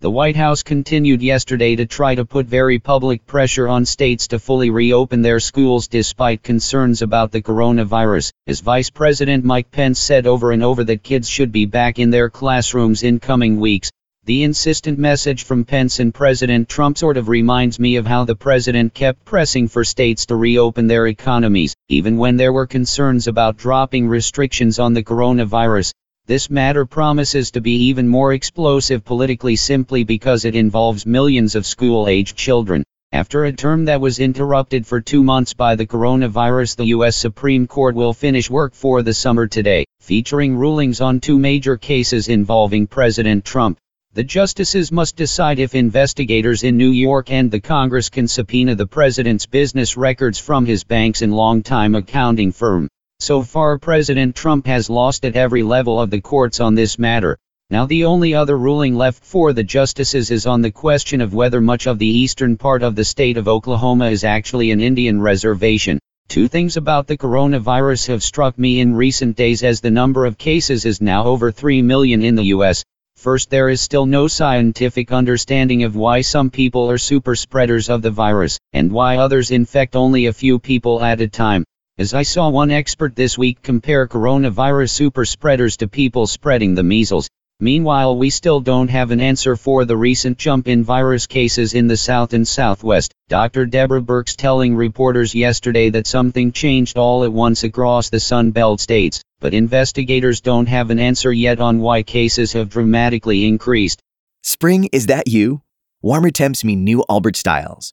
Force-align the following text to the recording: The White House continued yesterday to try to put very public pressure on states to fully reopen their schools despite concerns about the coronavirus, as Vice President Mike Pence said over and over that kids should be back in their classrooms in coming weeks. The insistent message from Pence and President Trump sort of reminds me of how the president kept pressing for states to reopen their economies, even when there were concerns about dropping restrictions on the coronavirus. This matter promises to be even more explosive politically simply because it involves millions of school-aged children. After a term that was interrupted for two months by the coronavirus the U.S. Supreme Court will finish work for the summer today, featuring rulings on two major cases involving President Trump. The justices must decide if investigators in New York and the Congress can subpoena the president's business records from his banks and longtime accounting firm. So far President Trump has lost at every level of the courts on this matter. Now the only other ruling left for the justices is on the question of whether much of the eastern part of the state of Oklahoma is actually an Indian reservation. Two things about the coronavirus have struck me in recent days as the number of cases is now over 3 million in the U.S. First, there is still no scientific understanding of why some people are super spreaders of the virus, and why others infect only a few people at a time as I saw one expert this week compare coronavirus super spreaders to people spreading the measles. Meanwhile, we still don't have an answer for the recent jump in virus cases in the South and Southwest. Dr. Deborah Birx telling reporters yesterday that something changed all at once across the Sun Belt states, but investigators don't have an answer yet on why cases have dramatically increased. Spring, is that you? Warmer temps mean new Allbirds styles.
The 0.00 0.08
White 0.12 0.36
House 0.36 0.62
continued 0.62 1.22
yesterday 1.22 1.74
to 1.74 1.84
try 1.84 2.14
to 2.14 2.24
put 2.24 2.46
very 2.46 2.78
public 2.78 3.26
pressure 3.26 3.66
on 3.66 3.84
states 3.84 4.28
to 4.28 4.38
fully 4.38 4.70
reopen 4.70 5.22
their 5.22 5.40
schools 5.40 5.88
despite 5.88 6.44
concerns 6.44 7.02
about 7.02 7.32
the 7.32 7.42
coronavirus, 7.42 8.30
as 8.46 8.60
Vice 8.60 8.90
President 8.90 9.44
Mike 9.44 9.72
Pence 9.72 9.98
said 9.98 10.28
over 10.28 10.52
and 10.52 10.62
over 10.62 10.84
that 10.84 11.02
kids 11.02 11.28
should 11.28 11.50
be 11.50 11.66
back 11.66 11.98
in 11.98 12.10
their 12.10 12.30
classrooms 12.30 13.02
in 13.02 13.18
coming 13.18 13.58
weeks. 13.58 13.90
The 14.24 14.44
insistent 14.44 15.00
message 15.00 15.42
from 15.42 15.64
Pence 15.64 15.98
and 15.98 16.14
President 16.14 16.68
Trump 16.68 16.96
sort 16.96 17.16
of 17.16 17.28
reminds 17.28 17.80
me 17.80 17.96
of 17.96 18.06
how 18.06 18.24
the 18.24 18.36
president 18.36 18.94
kept 18.94 19.24
pressing 19.24 19.66
for 19.66 19.82
states 19.82 20.26
to 20.26 20.36
reopen 20.36 20.86
their 20.86 21.08
economies, 21.08 21.74
even 21.88 22.18
when 22.18 22.36
there 22.36 22.52
were 22.52 22.68
concerns 22.68 23.26
about 23.26 23.56
dropping 23.56 24.06
restrictions 24.06 24.78
on 24.78 24.94
the 24.94 25.02
coronavirus. 25.02 25.92
This 26.28 26.50
matter 26.50 26.84
promises 26.84 27.50
to 27.52 27.62
be 27.62 27.72
even 27.84 28.06
more 28.06 28.34
explosive 28.34 29.02
politically 29.02 29.56
simply 29.56 30.04
because 30.04 30.44
it 30.44 30.54
involves 30.54 31.06
millions 31.06 31.54
of 31.54 31.64
school-aged 31.64 32.36
children. 32.36 32.84
After 33.12 33.46
a 33.46 33.52
term 33.54 33.86
that 33.86 34.02
was 34.02 34.18
interrupted 34.18 34.86
for 34.86 35.00
two 35.00 35.24
months 35.24 35.54
by 35.54 35.74
the 35.74 35.86
coronavirus 35.86 36.76
the 36.76 36.84
U.S. 36.96 37.16
Supreme 37.16 37.66
Court 37.66 37.94
will 37.94 38.12
finish 38.12 38.50
work 38.50 38.74
for 38.74 39.00
the 39.00 39.14
summer 39.14 39.46
today, 39.46 39.86
featuring 40.00 40.54
rulings 40.54 41.00
on 41.00 41.18
two 41.18 41.38
major 41.38 41.78
cases 41.78 42.28
involving 42.28 42.86
President 42.86 43.42
Trump. 43.46 43.78
The 44.12 44.22
justices 44.22 44.92
must 44.92 45.16
decide 45.16 45.58
if 45.58 45.74
investigators 45.74 46.62
in 46.62 46.76
New 46.76 46.90
York 46.90 47.30
and 47.30 47.50
the 47.50 47.60
Congress 47.60 48.10
can 48.10 48.28
subpoena 48.28 48.74
the 48.74 48.86
president's 48.86 49.46
business 49.46 49.96
records 49.96 50.38
from 50.38 50.66
his 50.66 50.84
banks 50.84 51.22
and 51.22 51.32
longtime 51.32 51.94
accounting 51.94 52.52
firm. 52.52 52.86
So 53.20 53.42
far 53.42 53.78
President 53.78 54.36
Trump 54.36 54.66
has 54.68 54.88
lost 54.88 55.24
at 55.24 55.34
every 55.34 55.64
level 55.64 56.00
of 56.00 56.08
the 56.08 56.20
courts 56.20 56.60
on 56.60 56.76
this 56.76 57.00
matter. 57.00 57.36
Now 57.68 57.84
the 57.84 58.04
only 58.04 58.32
other 58.32 58.56
ruling 58.56 58.94
left 58.94 59.24
for 59.24 59.52
the 59.52 59.64
justices 59.64 60.30
is 60.30 60.46
on 60.46 60.62
the 60.62 60.70
question 60.70 61.20
of 61.20 61.34
whether 61.34 61.60
much 61.60 61.86
of 61.86 61.98
the 61.98 62.06
eastern 62.06 62.56
part 62.56 62.82
of 62.82 62.94
the 62.94 63.04
state 63.04 63.36
of 63.36 63.48
Oklahoma 63.48 64.08
is 64.08 64.22
actually 64.22 64.70
an 64.70 64.80
Indian 64.80 65.20
reservation. 65.20 65.98
Two 66.28 66.46
things 66.46 66.76
about 66.76 67.08
the 67.08 67.18
coronavirus 67.18 68.06
have 68.06 68.22
struck 68.22 68.56
me 68.56 68.78
in 68.78 68.94
recent 68.94 69.36
days 69.36 69.64
as 69.64 69.80
the 69.80 69.90
number 69.90 70.24
of 70.24 70.38
cases 70.38 70.86
is 70.86 71.02
now 71.02 71.24
over 71.24 71.50
3 71.50 71.82
million 71.82 72.22
in 72.22 72.36
the 72.36 72.54
U.S. 72.54 72.84
First, 73.16 73.50
there 73.50 73.68
is 73.68 73.80
still 73.80 74.06
no 74.06 74.28
scientific 74.28 75.10
understanding 75.10 75.82
of 75.82 75.96
why 75.96 76.20
some 76.20 76.50
people 76.50 76.88
are 76.88 76.98
super 76.98 77.34
spreaders 77.34 77.90
of 77.90 78.00
the 78.00 78.12
virus, 78.12 78.60
and 78.72 78.92
why 78.92 79.16
others 79.16 79.50
infect 79.50 79.96
only 79.96 80.26
a 80.26 80.32
few 80.32 80.60
people 80.60 81.02
at 81.02 81.20
a 81.20 81.26
time 81.26 81.64
as 81.98 82.14
I 82.14 82.22
saw 82.22 82.48
one 82.48 82.70
expert 82.70 83.16
this 83.16 83.36
week 83.36 83.60
compare 83.60 84.06
coronavirus 84.06 84.90
super 84.90 85.24
spreaders 85.24 85.76
to 85.78 85.88
people 85.88 86.28
spreading 86.28 86.76
the 86.76 86.84
measles. 86.84 87.28
Meanwhile, 87.58 88.16
we 88.16 88.30
still 88.30 88.60
don't 88.60 88.86
have 88.86 89.10
an 89.10 89.20
answer 89.20 89.56
for 89.56 89.84
the 89.84 89.96
recent 89.96 90.38
jump 90.38 90.68
in 90.68 90.84
virus 90.84 91.26
cases 91.26 91.74
in 91.74 91.88
the 91.88 91.96
South 91.96 92.34
and 92.34 92.46
Southwest. 92.46 93.12
Dr. 93.28 93.66
Deborah 93.66 94.00
Birx 94.00 94.36
telling 94.36 94.76
reporters 94.76 95.34
yesterday 95.34 95.90
that 95.90 96.06
something 96.06 96.52
changed 96.52 96.96
all 96.96 97.24
at 97.24 97.32
once 97.32 97.64
across 97.64 98.10
the 98.10 98.20
Sun 98.20 98.52
Belt 98.52 98.80
states, 98.80 99.20
but 99.40 99.52
investigators 99.52 100.40
don't 100.40 100.68
have 100.68 100.90
an 100.90 101.00
answer 101.00 101.32
yet 101.32 101.58
on 101.58 101.80
why 101.80 102.04
cases 102.04 102.52
have 102.52 102.68
dramatically 102.68 103.44
increased. 103.44 104.00
Spring, 104.44 104.88
is 104.92 105.06
that 105.06 105.26
you? 105.26 105.62
Warmer 106.00 106.30
temps 106.30 106.62
mean 106.62 106.84
new 106.84 107.04
Allbirds 107.10 107.38
styles. 107.38 107.92